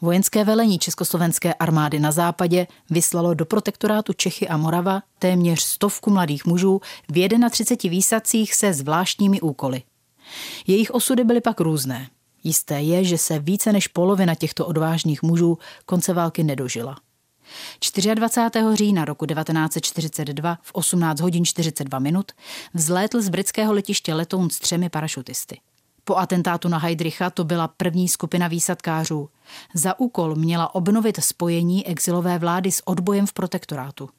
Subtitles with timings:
[0.00, 6.46] Vojenské velení Československé armády na západě vyslalo do protektorátu Čechy a Morava téměř stovku mladých
[6.46, 9.82] mužů v 31 výsadcích se zvláštními úkoly.
[10.66, 12.08] Jejich osudy byly pak různé.
[12.44, 16.96] Jisté je, že se více než polovina těchto odvážných mužů konce války nedožila.
[18.14, 18.66] 24.
[18.74, 22.32] října roku 1942 v 18 hodin 42 minut
[22.74, 25.60] vzlétl z britského letiště letoun s třemi parašutisty.
[26.08, 29.28] Po atentátu na Heidricha to byla první skupina výsadkářů.
[29.74, 34.10] Za úkol měla obnovit spojení exilové vlády s odbojem v protektorátu.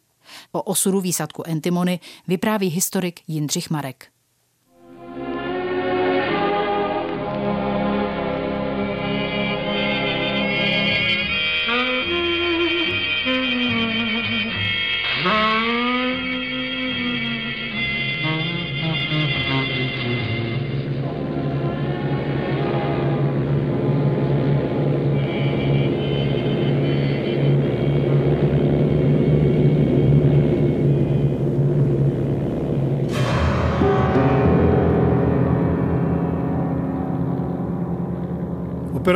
[0.52, 4.08] O osudu výsadku Entimony vypráví historik Jindřich Marek.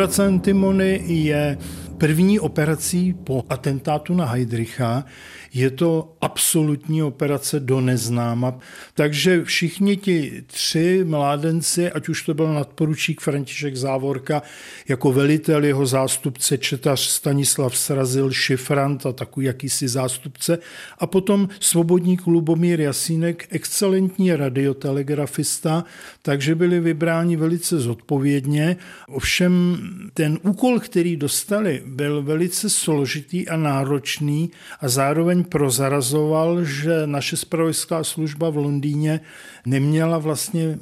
[0.01, 1.57] Operace Antimony je
[2.01, 5.05] první operací po atentátu na Heidricha.
[5.53, 8.59] Je to absolutní operace do neznáma.
[8.93, 14.41] Takže všichni ti tři mládenci, ať už to byl nadporučík František Závorka,
[14.87, 20.57] jako velitel jeho zástupce četař Stanislav Srazil, Šifrant a takový jakýsi zástupce,
[20.99, 25.83] a potom svobodník Lubomír Jasínek, excelentní radiotelegrafista,
[26.21, 28.77] takže byli vybráni velice zodpovědně.
[29.07, 29.77] Ovšem
[30.13, 38.03] ten úkol, který dostali, byl velice složitý a náročný a zároveň prozarazoval, že naše spravodajská
[38.03, 39.19] služba v Londýně
[39.65, 40.79] neměla vlastně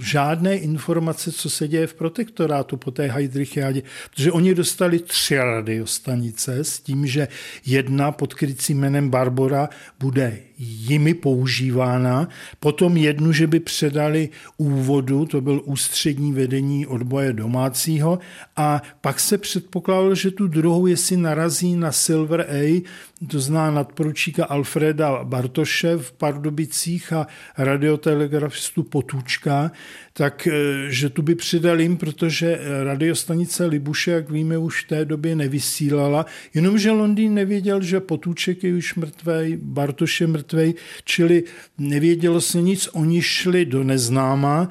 [0.00, 6.64] žádné informace, co se děje v protektorátu po té Heidrichiádě, protože oni dostali tři radiostanice
[6.64, 7.28] s tím, že
[7.66, 9.68] jedna pod krycím jménem Barbora
[10.00, 12.28] bude jimi používána,
[12.60, 18.18] potom jednu, že by předali úvodu, to byl ústřední vedení odboje domácího
[18.56, 22.82] a pak se předpokládalo, že tu druhou, jestli narazí na Silver A,
[23.28, 27.26] to zná nadporučíka Alfreda Bartoše v Pardubicích a
[27.58, 29.70] radiotelegrafistu Potůčka,
[30.12, 30.52] tak eh,
[30.88, 36.26] že tu by přidal jim, protože radiostanice Libuše, jak víme, už v té době nevysílala,
[36.54, 40.74] jenomže Londýn nevěděl, že Potůček je už mrtvej, Bartoš je mrtvej,
[41.04, 41.44] čili
[41.78, 44.68] nevědělo se nic, oni šli do neznáma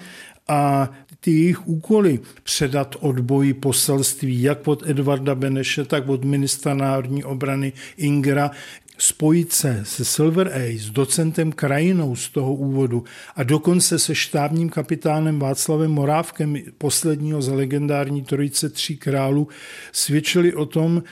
[0.48, 0.90] a
[1.23, 7.73] ty jejich úkoly předat odboji poselství jak od Edvarda Beneše, tak od ministra národní obrany
[7.97, 8.51] Ingra,
[8.97, 13.03] spojit se se Silver A, s docentem Krajinou z toho úvodu
[13.35, 19.47] a dokonce se štábním kapitánem Václavem Morávkem, posledního z legendární trojice tří králů,
[19.91, 21.03] svědčili o tom,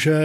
[0.00, 0.20] že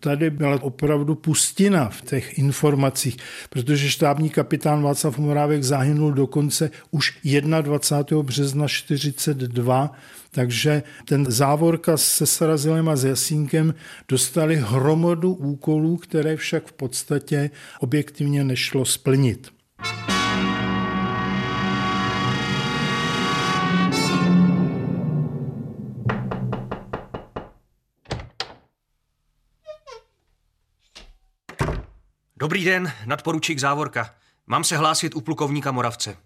[0.00, 3.16] tady byla opravdu pustina v těch informacích,
[3.50, 7.18] protože štábní kapitán Václav Morávek zahynul dokonce už
[7.62, 8.22] 21.
[8.22, 9.92] března 42
[10.34, 13.74] takže ten závorka se Sarazilem a s Jasínkem
[14.08, 19.52] dostali hromadu úkolů, které však v podstatě objektivně nešlo splnit.
[32.36, 34.14] Dobrý den, nadporučík Závorka.
[34.46, 36.16] Mám se hlásit u plukovníka Moravce.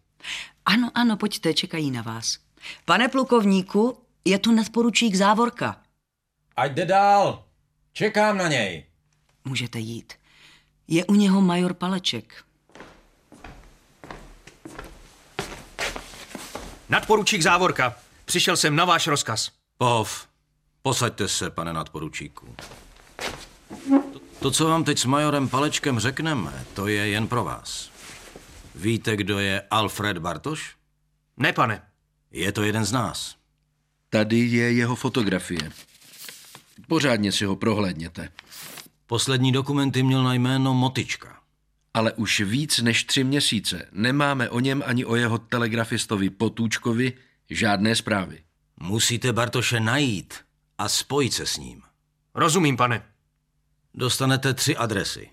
[0.64, 2.38] Ano, ano, pojďte, čekají na vás.
[2.84, 5.82] Pane plukovníku, je tu nadporučík Závorka.
[6.56, 7.44] Ať jde dál.
[7.92, 8.95] Čekám na něj.
[9.48, 10.12] Můžete jít.
[10.88, 12.44] Je u něho major Paleček.
[16.88, 17.94] Nadporučík Závorka.
[18.24, 19.50] Přišel jsem na váš rozkaz.
[19.78, 20.28] Pohov,
[20.82, 22.56] posaďte se, pane nadporučíku.
[24.40, 27.90] To, co vám teď s majorem Palečkem řekneme, to je jen pro vás.
[28.74, 30.76] Víte, kdo je Alfred Bartoš?
[31.36, 31.82] Ne, pane.
[32.30, 33.36] Je to jeden z nás.
[34.10, 35.72] Tady je jeho fotografie.
[36.88, 38.28] Pořádně si ho prohlédněte.
[39.06, 41.40] Poslední dokumenty měl na jméno Motička.
[41.94, 47.12] Ale už víc než tři měsíce nemáme o něm ani o jeho telegrafistovi Potůčkovi
[47.50, 48.42] žádné zprávy.
[48.80, 50.34] Musíte Bartoše najít
[50.78, 51.82] a spojit se s ním.
[52.34, 53.02] Rozumím, pane.
[53.94, 55.30] Dostanete tři adresy.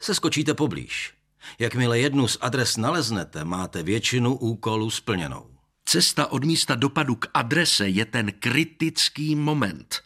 [0.00, 1.14] Seskočíte poblíž.
[1.58, 5.50] Jakmile jednu z adres naleznete, máte většinu úkolů splněnou.
[5.84, 10.02] Cesta od místa dopadu k adrese je ten kritický moment.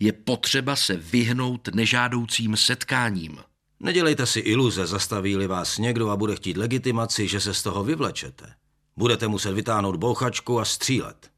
[0.00, 3.38] Je potřeba se vyhnout nežádoucím setkáním.
[3.80, 8.54] Nedělejte si iluze, zastaví-li vás někdo a bude chtít legitimaci, že se z toho vyvlečete.
[8.96, 11.30] Budete muset vytáhnout bouchačku a střílet.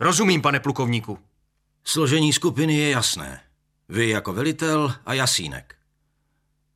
[0.00, 1.18] Rozumím, pane plukovníku.
[1.84, 3.40] Složení skupiny je jasné.
[3.88, 5.74] Vy jako velitel a Jasínek.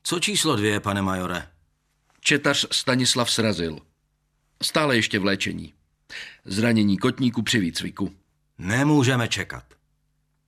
[0.03, 1.49] Co číslo dvě, pane majore?
[2.21, 3.79] Četař Stanislav srazil.
[4.63, 5.75] Stále ještě v léčení.
[6.45, 8.15] Zranění kotníku při výcviku.
[8.59, 9.65] Nemůžeme čekat.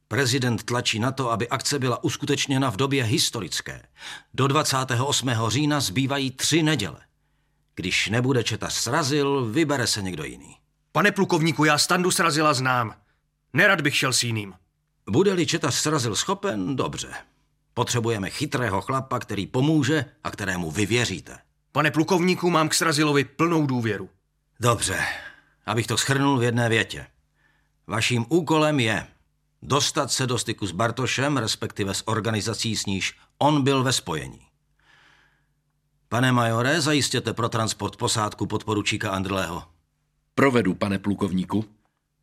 [0.09, 3.83] Prezident tlačí na to, aby akce byla uskutečněna v době historické.
[4.35, 5.31] Do 28.
[5.49, 6.99] října zbývají tři neděle.
[7.75, 10.57] Když nebude četař srazil, vybere se někdo jiný.
[10.93, 12.95] Pane plukovníku, já standu srazila znám.
[13.53, 14.55] Nerad bych šel s jiným.
[15.11, 17.09] Bude-li četař srazil schopen, dobře.
[17.75, 21.39] Potřebujeme chytrého chlapa, který pomůže a kterému vy věříte.
[21.73, 24.11] Pane plukovníku, mám k Srazilovi plnou důvěru.
[24.61, 25.05] Dobře,
[25.67, 27.07] abych to schrnul v jedné větě.
[27.87, 29.07] Vaším úkolem je
[29.63, 34.41] dostat se do styku s Bartošem, respektive s organizací, s níž on byl ve spojení.
[36.09, 39.65] Pane majore, zajistěte pro transport posádku podporučíka Andrleho.
[40.35, 41.65] Provedu, pane plukovníku.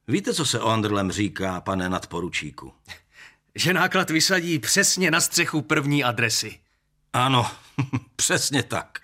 [0.07, 2.73] Víte, co se o Andrlem říká, pane nadporučíku?
[3.55, 6.59] Že náklad vysadí přesně na střechu první adresy.
[7.13, 7.51] Ano,
[8.15, 8.99] přesně tak.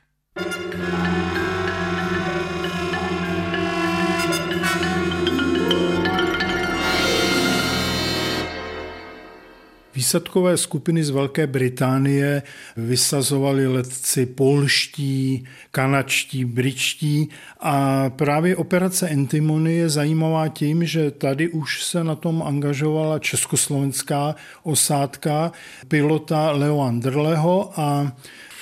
[10.12, 12.44] Výsadkové skupiny z Velké Británie
[12.78, 17.30] vysazovali letci polští, kanačtí, britští
[17.60, 24.36] a právě operace Antimony je zajímavá tím, že tady už se na tom angažovala československá
[24.64, 25.52] osádka
[25.88, 28.12] pilota Leo Andrleho a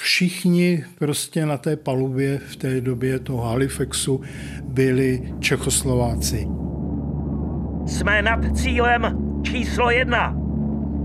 [0.02, 4.22] všichni prostě na té palubě v té době toho Halifaxu
[4.64, 6.48] byli Čechoslováci.
[7.88, 9.02] Jsme nad cílem
[9.44, 10.49] číslo jedna.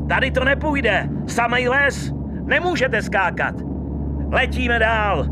[0.09, 1.09] Tady to nepůjde.
[1.27, 2.12] Samej les.
[2.45, 3.55] Nemůžete skákat.
[4.31, 5.27] Letíme dál.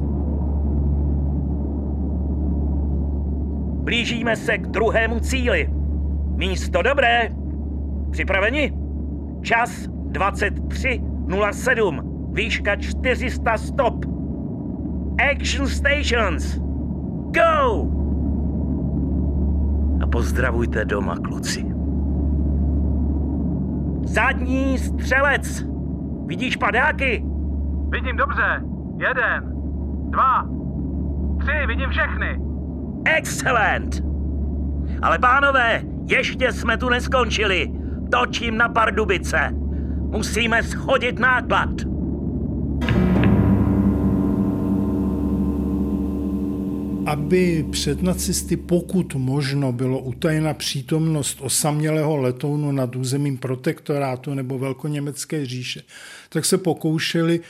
[3.82, 5.69] Blížíme se k druhému cíli.
[6.36, 7.28] Místo dobré.
[8.10, 8.72] Připraveni?
[9.42, 9.70] Čas
[10.12, 12.00] 23.07.
[12.32, 14.04] Výška 400 stop.
[15.32, 16.58] Action stations.
[17.30, 17.88] Go!
[20.02, 21.71] A pozdravujte doma, kluci.
[24.04, 25.64] Zadní střelec!
[26.26, 27.25] Vidíš padáky?
[27.88, 28.62] Vidím dobře.
[28.96, 29.52] Jeden,
[30.10, 30.46] dva,
[31.40, 32.40] tři, vidím všechny.
[33.16, 34.02] Excellent!
[35.02, 37.72] Ale pánové, ještě jsme tu neskončili.
[38.12, 39.50] Točím na Pardubice.
[40.10, 41.70] Musíme schodit náklad.
[47.06, 55.46] Aby před nacisty pokud možno bylo utajena přítomnost osamělého letounu nad územím protektorátu nebo velkoněmecké
[55.46, 55.82] říše,
[56.28, 57.40] tak se pokoušeli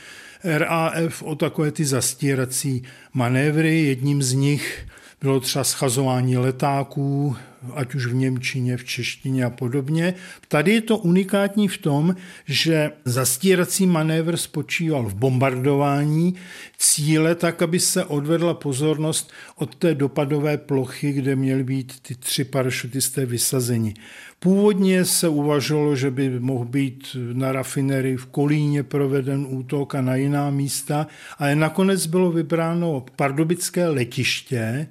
[0.43, 2.83] RAF o takové ty zastírací
[3.13, 3.81] manévry.
[3.81, 4.87] Jedním z nich
[5.21, 7.35] bylo třeba schazování letáků,
[7.73, 10.13] ať už v Němčině, v češtině a podobně.
[10.47, 12.15] Tady je to unikátní v tom,
[12.45, 16.35] že zastírací manévr spočíval v bombardování
[16.77, 22.43] cíle tak, aby se odvedla pozornost od té dopadové plochy, kde měly být ty tři
[22.43, 23.93] parašutisté vysazeni.
[24.39, 30.15] Původně se uvažovalo, že by mohl být na rafinerii v Kolíně proveden útok a na
[30.15, 31.07] jiná místa,
[31.37, 34.87] ale nakonec bylo vybráno pardubické letiště,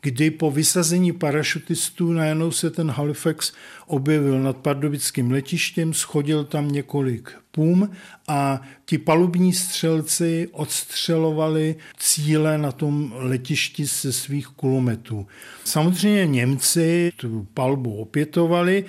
[0.00, 3.52] kdy po vysazení parašutistů najednou se ten Halifax
[3.86, 7.90] objevil nad pardubickým letištěm, schodil tam několik pum
[8.28, 15.26] a ti palubní střelci odstřelovali cíle na tom letišti ze svých kulometů.
[15.64, 18.84] Samozřejmě Němci tu palbu opětovali,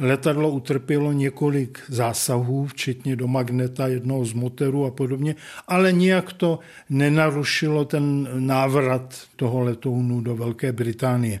[0.00, 5.34] Letadlo utrpělo několik zásahů, včetně do magneta, jednoho z motorů a podobně,
[5.68, 6.58] ale nijak to
[6.90, 11.40] nenarušilo ten návrat toho letounu do Velké Británie.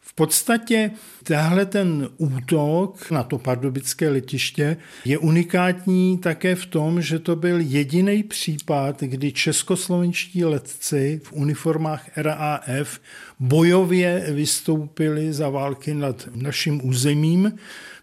[0.00, 0.90] V podstatě
[1.24, 7.60] tahle ten útok na to pardubické letiště je unikátní také v tom, že to byl
[7.60, 13.00] jediný případ, kdy českoslovenští letci v uniformách RAF
[13.40, 17.52] bojově vystoupili za války nad naším územím.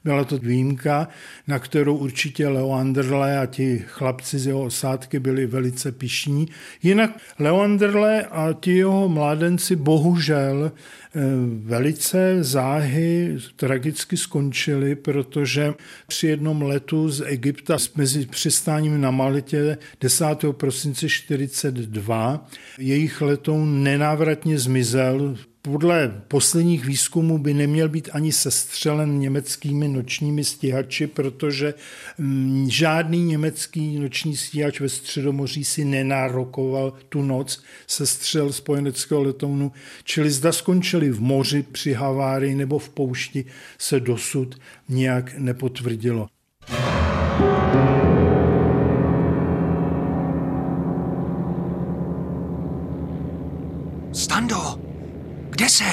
[0.04, 1.08] Byla to výjimka,
[1.48, 6.48] na kterou určitě Leo Anderle a ti chlapci z jeho osádky byli velice pišní.
[6.84, 11.20] Jinak Leo Anderle a ti jeho mládenci bohužel eh,
[11.64, 13.11] velice záhy
[13.56, 15.74] tragicky skončili, protože
[16.08, 20.26] při jednom letu z Egypta mezi přistáním na Malitě 10.
[20.52, 29.88] prosince 42 jejich letoun nenávratně zmizel podle posledních výzkumů by neměl být ani sestřelen německými
[29.88, 31.74] nočními stíhači, protože
[32.18, 39.72] mm, žádný německý noční stíhač ve Středomoří si nenárokoval tu noc sestřel spojeneckého letounu,
[40.04, 43.46] čili zda skončili v moři při havárii nebo v poušti
[43.78, 44.56] se dosud
[44.90, 46.28] nějak nepotvrdilo.
[46.68, 47.01] Stando,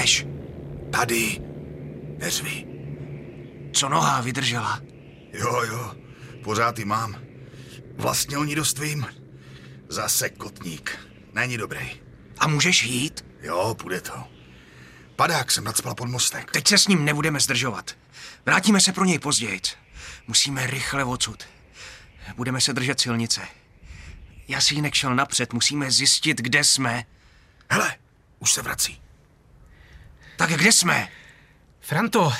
[0.00, 0.26] seš?
[0.92, 1.40] Tady.
[2.18, 2.64] Neřvi.
[3.72, 4.80] Co noha vydržela?
[5.32, 5.94] Jo, jo,
[6.44, 7.16] pořád ji mám.
[7.96, 9.06] Vlastně o ní dost vím.
[9.88, 10.98] Zase kotník.
[11.32, 11.90] Není dobrý.
[12.38, 13.24] A můžeš jít?
[13.40, 14.24] Jo, půjde to.
[15.16, 16.50] Padák jsem nadspal pod mostek.
[16.52, 17.96] Teď se s ním nebudeme zdržovat.
[18.46, 19.60] Vrátíme se pro něj později.
[20.26, 21.44] Musíme rychle odsud.
[22.36, 23.40] Budeme se držet silnice.
[24.48, 27.04] Jasínek šel napřed, musíme zjistit, kde jsme.
[27.70, 27.96] Hele,
[28.38, 29.07] už se vrací.
[30.38, 31.08] Tak kde jsme?
[31.80, 32.32] Franto,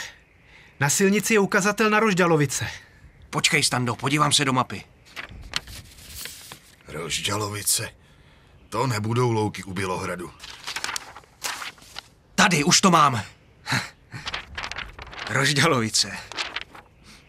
[0.81, 2.71] na silnici je ukazatel na Rožďalovice.
[3.31, 4.85] Počkej, Stando, podívám se do mapy.
[6.88, 7.90] Rožďalovice.
[8.69, 10.31] To nebudou louky u Bělohradu.
[12.35, 13.23] Tady, už to mám.
[15.31, 16.19] Rožďalovice.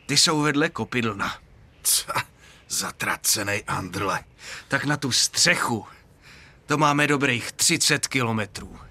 [0.05, 1.37] Ty jsou vedle kopidlna.
[1.83, 2.23] Ca,
[2.67, 4.23] zatracenej Andrle.
[4.67, 5.85] Tak na tu střechu
[6.65, 8.88] to máme dobrých 30 kilometrů.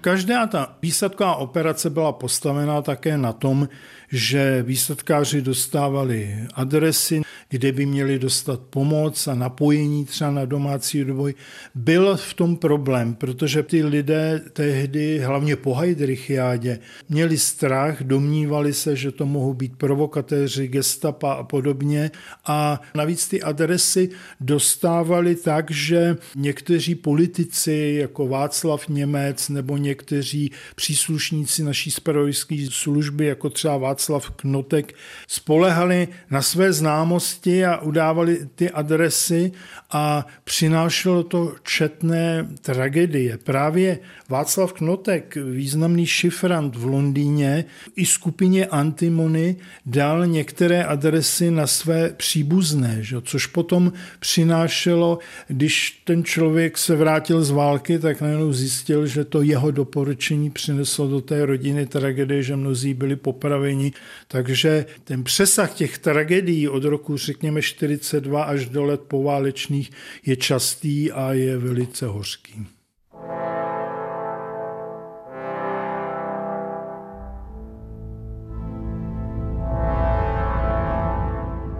[0.00, 3.68] Každá ta výsadková operace byla postavená také na tom,
[4.12, 11.34] že výsadkáři dostávali adresy, kde by měli dostat pomoc a napojení třeba na domácí odboj.
[11.74, 16.78] Byl v tom problém, protože ty lidé tehdy, hlavně po Heidrichiádě,
[17.08, 22.10] měli strach, domnívali se, že to mohou být provokatéři, gestapa a podobně.
[22.46, 24.08] A navíc ty adresy
[24.40, 33.50] dostávali tak, že někteří politici, jako Václav Němec nebo někteří příslušníci naší spravodajské služby, jako
[33.50, 34.94] třeba Václav Knotek,
[35.26, 39.52] spolehali na své známosti a udávali ty adresy
[39.90, 43.38] a přinášelo to četné tragédie.
[43.38, 47.64] Právě Václav Knotek, významný šifrant v Londýně,
[47.96, 49.56] i skupině Antimony
[49.86, 53.16] dal některé adresy na své příbuzné, že?
[53.20, 55.18] což potom přinášelo,
[55.48, 61.08] když ten člověk se vrátil z války, tak najednou zjistil, že to jeho doporučení přineslo
[61.08, 63.92] do té rodiny tragédie, že mnozí byli popraveni.
[64.28, 69.90] Takže ten přesah těch tragédií od roku, řekněme, 42 až do let poválečných
[70.26, 72.66] je častý a je velice hořký.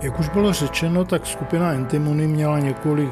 [0.03, 3.11] Jak už bylo řečeno, tak skupina Antimony měla několik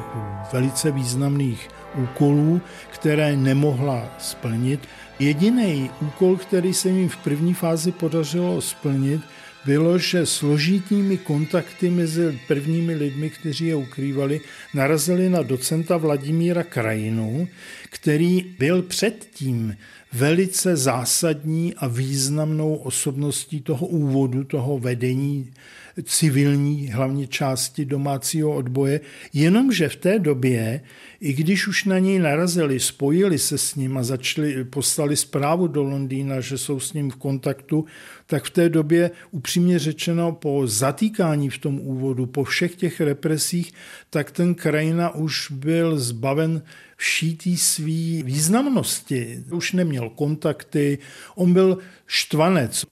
[0.53, 1.69] velice významných
[2.03, 4.79] úkolů, které nemohla splnit.
[5.19, 9.21] Jediný úkol, který se jim v první fázi podařilo splnit,
[9.65, 14.41] bylo, že složitými kontakty mezi prvními lidmi, kteří je ukrývali,
[14.73, 17.47] narazili na docenta Vladimíra Krajinu,
[17.89, 19.77] který byl předtím
[20.13, 25.51] velice zásadní a významnou osobností toho úvodu, toho vedení
[26.03, 29.01] civilní, hlavně části domácího odboje,
[29.33, 30.81] jenomže v té době,
[31.19, 35.83] i když už na něj narazili, spojili se s ním a začali, poslali zprávu do
[35.83, 37.85] Londýna, že jsou s ním v kontaktu,
[38.25, 43.73] tak v té době upřímně řečeno po zatýkání v tom úvodu, po všech těch represích,
[44.09, 46.61] tak ten krajina už byl zbaven
[46.99, 49.43] všítý svý významnosti.
[49.51, 50.97] Už neměl kontakty,
[51.35, 51.77] on byl
[52.07, 52.85] štvanec.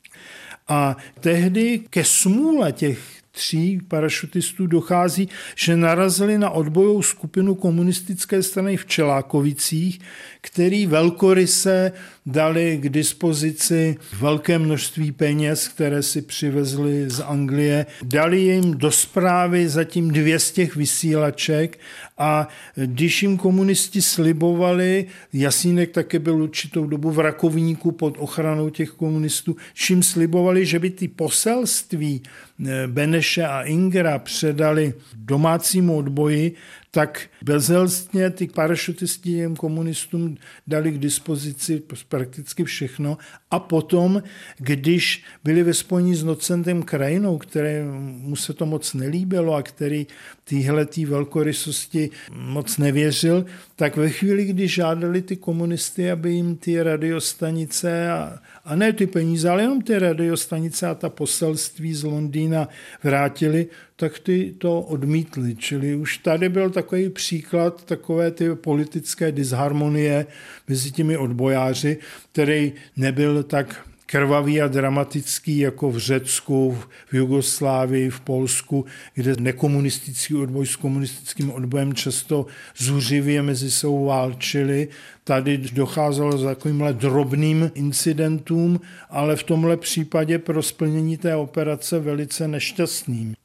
[0.67, 2.99] A tehdy ke smůle těch
[3.31, 9.99] tří parašutistů dochází, že narazili na odbojovou skupinu komunistické strany v Čelákovicích,
[10.41, 11.91] který velkoryse
[12.27, 17.85] dali k dispozici velké množství peněz, které si přivezli z Anglie.
[18.03, 21.79] Dali jim do zprávy zatím dvě z těch vysílaček
[22.17, 28.89] a když jim komunisti slibovali, Jasínek také byl určitou dobu v Rakovníku pod ochranou těch
[28.89, 36.55] komunistů, čím slibovali, že by ty poselství eh, Beneše a Ingera předali domácímu odboji,
[36.91, 43.17] tak bezelstně ty parašutisti těm komunistům dali k dispozici prakticky všechno.
[43.51, 44.23] A potom,
[44.57, 50.07] když byli ve spojení s Nocentem krajinou, které mu se to moc nelíbilo a který
[50.43, 56.83] týhle tý velkorysosti moc nevěřil, tak ve chvíli, kdy žádali ty komunisty, aby jim ty
[56.83, 62.69] radiostanice a, a ne ty peníze, ale jenom ty radiostanice a ta poselství z Londýna
[63.03, 65.55] vrátili, tak ty to odmítli.
[65.55, 70.25] Čili už tady byl takový příklad takové ty politické disharmonie
[70.67, 71.97] mezi těmi odbojáři,
[72.31, 80.35] který nebyl tak krvavý a dramatický jako v Řecku, v Jugoslávii, v Polsku, kde nekomunistický
[80.35, 82.45] odboj s komunistickým odbojem často
[82.77, 84.87] zuřivě mezi sebou válčili.
[85.23, 92.47] Tady docházelo za takovýmhle drobným incidentům, ale v tomhle případě pro splnění té operace velice
[92.47, 93.35] nešťastným.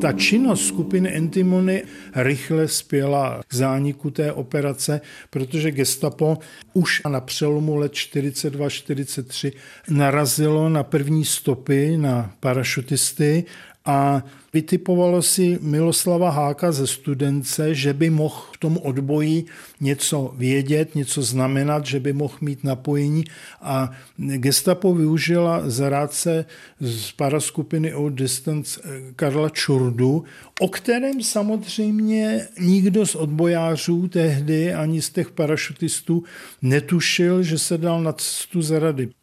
[0.00, 1.82] Ta činnost skupiny Entimony
[2.14, 6.38] rychle spěla k zániku té operace, protože gestapo
[6.72, 9.52] už na přelomu let 42-43
[9.90, 13.44] narazilo na první stopy na parašutisty
[13.90, 14.22] a
[14.54, 19.44] vytipovalo si Miloslava Háka ze studence, že by mohl v tom odboji
[19.80, 23.24] něco vědět, něco znamenat, že by mohl mít napojení
[23.62, 26.44] a gestapo využila zrádce
[26.80, 30.24] z paraskupiny O Distance eh, Karla Čurdu,
[30.60, 36.24] o kterém samozřejmě nikdo z odbojářů tehdy ani z těch parašutistů
[36.62, 39.19] netušil, že se dal na cestu zarady.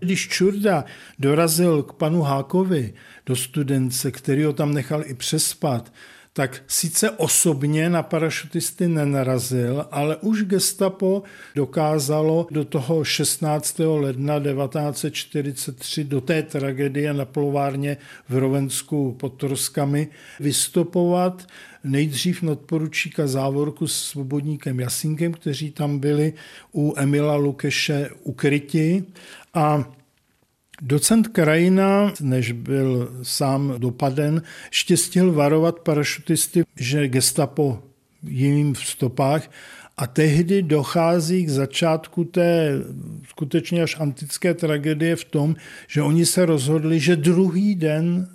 [0.00, 0.84] Když Čurda
[1.18, 2.94] dorazil k panu Hákovi
[3.26, 5.92] do studence, který ho tam nechal i přespat,
[6.32, 11.22] tak sice osobně na parašutisty nenarazil, ale už gestapo
[11.54, 13.78] dokázalo do toho 16.
[13.78, 17.96] ledna 1943 do té tragédie na plovárně
[18.28, 20.08] v Rovensku pod Troskami
[20.40, 21.46] vystopovat
[21.84, 26.32] nejdřív nadporučíka závorku s svobodníkem Jasinkem, kteří tam byli
[26.74, 29.04] u Emila Lukeše ukryti
[29.54, 29.92] a
[30.82, 37.82] Docent Krajina, než byl sám dopaden, ještě stihl varovat parašutisty, že gestapo
[38.22, 39.50] jim v stopách.
[39.96, 42.72] A tehdy dochází k začátku té
[43.28, 45.56] skutečně až antické tragédie v tom,
[45.88, 48.28] že oni se rozhodli, že druhý den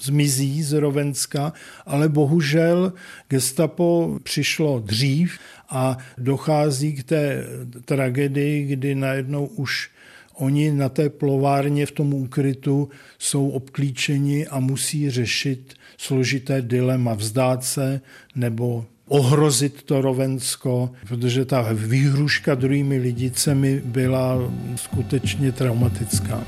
[0.00, 1.52] zmizí z Rovenska,
[1.86, 2.92] ale bohužel
[3.28, 5.38] gestapo přišlo dřív
[5.70, 7.46] a dochází k té
[7.84, 9.90] tragédii, kdy najednou už
[10.34, 17.64] Oni na té plovárně v tom úkrytu jsou obklíčeni a musí řešit složité dilema vzdát
[17.64, 18.00] se
[18.34, 26.44] nebo ohrozit to Rovensko, protože ta výhruška druhými lidicemi byla skutečně traumatická.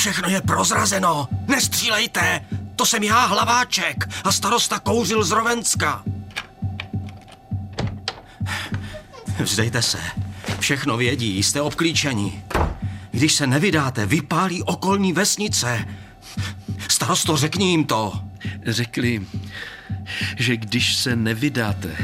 [0.00, 1.28] Všechno je prozrazeno!
[1.48, 2.40] Nestřílejte!
[2.76, 6.04] To jsem já, hlaváček, a starosta kouřil z Rovenska.
[9.38, 9.98] Vzdejte se.
[10.60, 12.44] Všechno vědí, jste obklíčení.
[13.10, 15.84] Když se nevydáte, vypálí okolní vesnice.
[16.88, 18.20] Starosto, řekni jim to.
[18.66, 19.26] Řekli,
[20.38, 21.96] že když se nevydáte,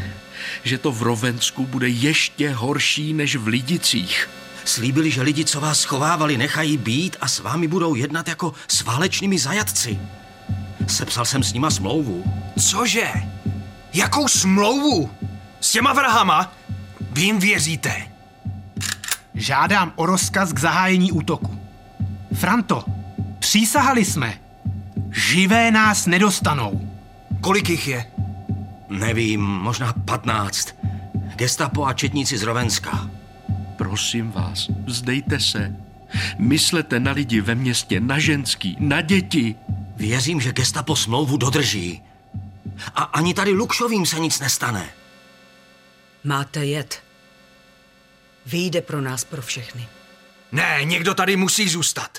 [0.65, 4.29] že to v Rovensku bude ještě horší než v Lidicích.
[4.67, 8.83] Slíbili, že lidi, co vás schovávali, nechají být a s vámi budou jednat jako s
[8.83, 9.99] válečnými zajatci.
[10.87, 12.25] Sepsal jsem s nima smlouvu.
[12.71, 13.13] Cože?
[13.95, 15.11] Jakou smlouvu?
[15.61, 16.53] S těma vrahama?
[17.11, 18.09] Vy jim věříte?
[19.35, 21.61] Žádám o rozkaz k zahájení útoku.
[22.35, 22.85] Franto,
[23.39, 24.41] přísahali jsme.
[25.11, 26.91] Živé nás nedostanou.
[27.41, 28.07] Kolik jich je?
[28.89, 30.75] Nevím, možná patnáct.
[31.37, 33.11] Gestapo a četníci z Rovenska.
[33.77, 35.77] Prosím vás, vzdejte se.
[36.39, 39.55] Myslete na lidi ve městě, na ženský, na děti.
[39.97, 42.03] Věřím, že gestapo smlouvu dodrží.
[42.95, 44.89] A ani tady Lukšovým se nic nestane.
[46.25, 47.03] Máte jet.
[48.47, 49.89] Vyjde pro nás, pro všechny.
[50.53, 52.19] Ne, někdo tady musí zůstat.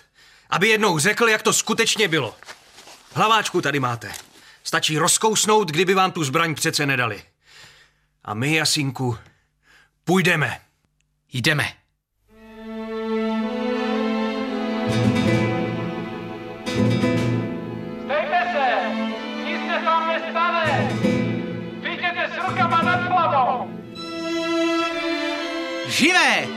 [0.50, 2.36] Aby jednou řekl, jak to skutečně bylo.
[3.14, 4.12] Hlaváčku tady máte.
[4.64, 7.24] Stačí rozkousnout, kdyby vám tu zbraň přece nedali.
[8.24, 9.18] A my, Jasinku,
[10.04, 10.60] půjdeme.
[11.34, 11.66] Jdeme.
[18.06, 18.90] Zdejte se!
[19.46, 20.90] Nic se vám nestane!
[21.82, 23.78] Vyjděte s rukama nad hlavou!
[25.98, 26.48] živé!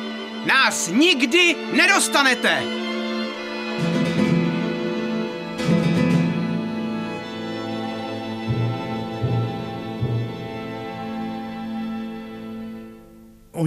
[0.46, 2.79] Nás nikdy nedostanete!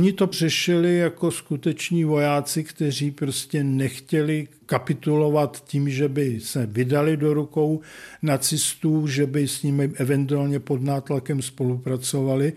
[0.03, 7.17] Oni to přešili jako skuteční vojáci, kteří prostě nechtěli kapitulovat tím, že by se vydali
[7.17, 7.81] do rukou
[8.21, 12.53] nacistů, že by s nimi eventuálně pod nátlakem spolupracovali,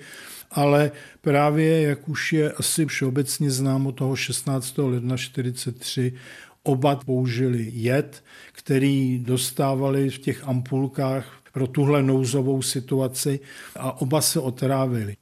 [0.51, 4.79] ale právě, jak už je asi všeobecně známo toho 16.
[4.79, 6.13] ledna 43,
[6.63, 13.41] oba použili jed, který dostávali v těch ampulkách pro tuhle nouzovou situaci
[13.77, 15.17] a oba se otrávili.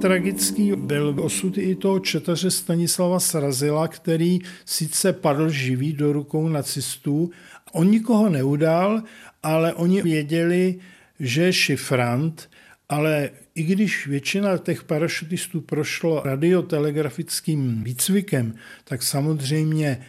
[0.00, 7.30] Tragický byl osud i toho četaře Stanislava Srazila, který sice padl živý do rukou nacistů.
[7.72, 9.02] On nikoho neudal,
[9.42, 10.78] ale oni věděli,
[11.20, 12.50] že je šifrant,
[12.88, 20.00] ale i když většina těch parašutistů prošlo radiotelegrafickým výcvikem, tak samozřejmě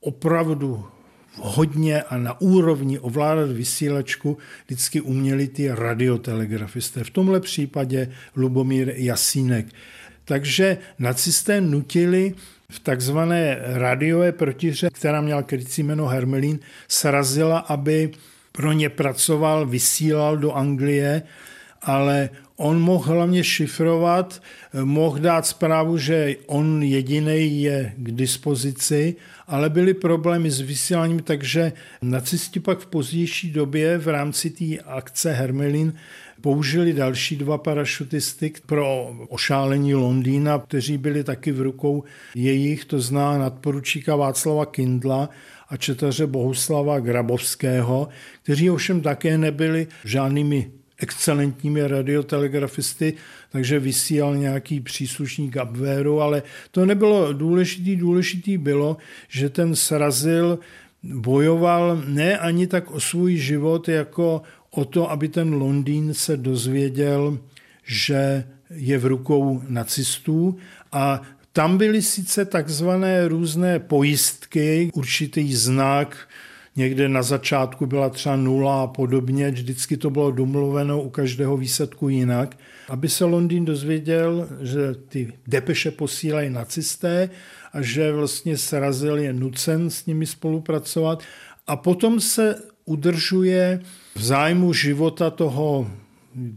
[0.00, 0.84] opravdu
[1.36, 7.04] hodně a na úrovni ovládat vysílačku vždycky uměli ty radiotelegrafisté.
[7.04, 9.66] V tomhle případě Lubomír Jasínek.
[10.24, 12.34] Takže nacisté nutili
[12.70, 18.10] v takzvané radiové protihře, která měla krycí jméno Hermelín, srazila, aby
[18.52, 21.22] pro ně pracoval, vysílal do Anglie,
[21.82, 24.42] ale on mohl hlavně šifrovat,
[24.84, 31.72] mohl dát zprávu, že on jediný je k dispozici, ale byly problémy s vysíláním, takže
[32.02, 35.92] nacisti pak v pozdější době v rámci té akce Hermelin
[36.40, 43.38] použili další dva parašutisty pro ošálení Londýna, kteří byli taky v rukou jejich, to zná
[43.38, 45.28] nadporučíka Václava Kindla
[45.68, 48.08] a četaře Bohuslava Grabovského,
[48.42, 50.70] kteří ovšem také nebyli žádnými
[51.04, 53.14] excelentními radiotelegrafisty,
[53.52, 57.96] takže vysílal nějaký příslušník Abwehru, ale to nebylo důležitý.
[57.96, 58.96] Důležitý bylo,
[59.28, 60.58] že ten srazil
[61.02, 67.38] bojoval ne ani tak o svůj život, jako o to, aby ten Londýn se dozvěděl,
[67.84, 70.56] že je v rukou nacistů
[70.92, 71.20] a
[71.52, 76.28] tam byly sice takzvané různé pojistky, určitý znak,
[76.76, 82.08] Někde na začátku byla třeba nula a podobně, vždycky to bylo domluveno u každého výsledku
[82.08, 82.56] jinak,
[82.88, 87.30] aby se Londýn dozvěděl, že ty depeše posílají nacisté
[87.72, 91.22] a že vlastně Srazil je nucen s nimi spolupracovat.
[91.66, 93.80] A potom se udržuje
[94.14, 95.90] v zájmu života toho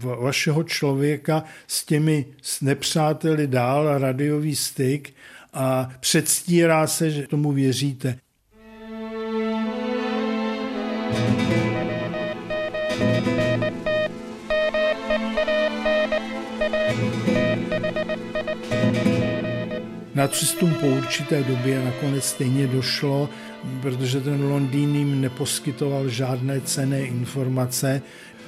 [0.02, 2.26] vašeho člověka s těmi
[2.62, 5.14] nepřáteli dál radiový styk
[5.54, 8.20] a předstírá se, že tomu věříte.
[20.18, 23.30] Nacistům po určité době nakonec stejně došlo,
[23.82, 28.02] protože ten Londýn jim neposkytoval žádné cené informace,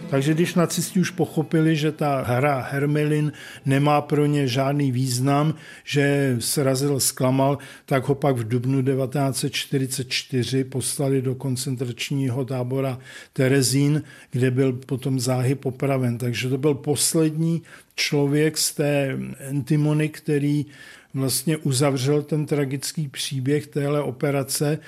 [0.09, 3.31] takže když nacisti už pochopili, že ta hra Hermelin
[3.65, 11.21] nemá pro ně žádný význam, že srazil zklamal, tak ho pak v dubnu 1944 poslali
[11.21, 12.99] do koncentračního tábora
[13.33, 16.17] Terezín, kde byl potom záhy popraven.
[16.17, 17.61] Takže to byl poslední
[17.95, 20.65] člověk z té Entimony, který
[21.13, 24.79] vlastně uzavřel ten tragický příběh téhle operace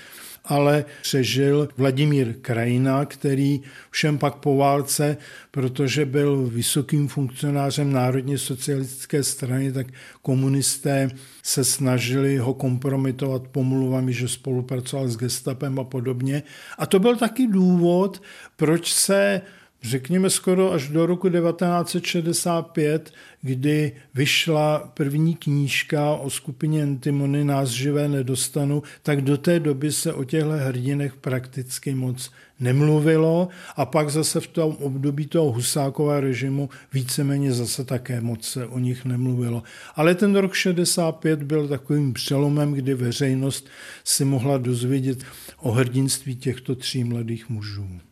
[0.45, 5.17] ale přežil Vladimír Krajina, který všem pak po válce,
[5.51, 9.88] protože byl vysokým funkcionářem Národně socialistické strany, tak
[10.21, 11.10] komunisté
[11.43, 16.43] se snažili ho kompromitovat pomluvami, že spolupracoval s gestapem a podobně.
[16.77, 18.21] A to byl taky důvod,
[18.56, 19.41] proč se
[19.84, 28.08] řekněme skoro až do roku 1965, kdy vyšla první knížka o skupině Antimony Nás živé
[28.08, 34.39] nedostanu, tak do té doby se o těchto hrdinech prakticky moc nemluvilo a pak zase
[34.39, 39.63] v tom období toho Husákova režimu víceméně zase také moc se o nich nemluvilo.
[39.96, 43.67] Ale ten rok 65 byl takovým přelomem, kdy veřejnost
[44.04, 45.24] si mohla dozvědět
[45.58, 48.11] o hrdinství těchto tří mladých mužů.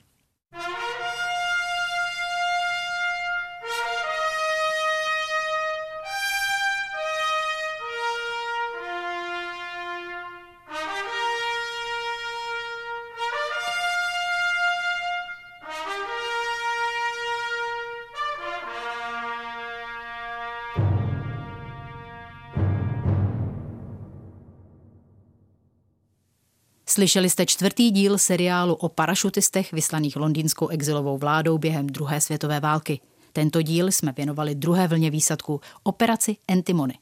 [26.99, 32.99] Slyšeli jste čtvrtý díl seriálu o parašutistech vyslaných londýnskou exilovou vládou během druhé světové války.
[33.33, 36.93] Tento díl jsme věnovali druhé vlně výsadku, operaci Entimony.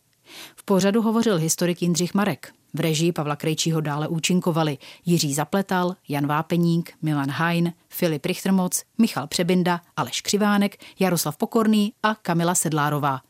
[0.56, 2.54] V pořadu hovořil historik Jindřich Marek.
[2.74, 9.28] V režii Pavla Krejčího dále účinkovali Jiří Zapletal, Jan Vápeník, Milan Hajn, Filip Richtermoc, Michal
[9.28, 13.22] Přebinda, Aleš Křivánek, Jaroslav Pokorný a Kamila Sedlárová.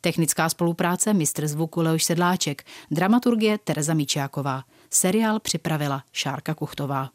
[0.00, 4.62] Technická spolupráce mistr zvuku Leoš Sedláček, dramaturgie Tereza Míčáková.
[4.94, 7.10] Seriál připravila Šárka Kuchtová.